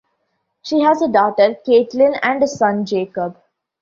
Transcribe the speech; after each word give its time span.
She 0.63 0.79
has 0.79 1.03
a 1.03 1.07
daughter, 1.07 1.57
Katelin, 1.63 2.17
and 2.23 2.41
a 2.41 2.47
son, 2.47 2.87
Jacob. 2.87 3.37